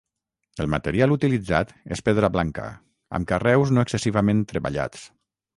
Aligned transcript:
El 0.63 0.69
material 0.73 1.13
utilitzat 1.15 1.75
és 1.97 2.01
pedra 2.09 2.31
blanca, 2.37 2.67
amb 3.19 3.31
carreus 3.33 3.77
no 3.77 3.85
excessivament 3.89 4.45
treballats. 4.55 5.09